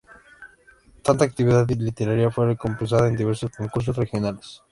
[1.03, 4.59] Tanta actividad literaria fue recompensada en diversos concursos regionales.